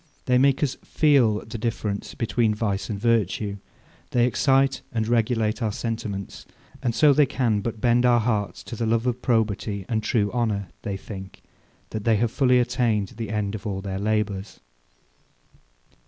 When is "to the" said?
8.63-8.87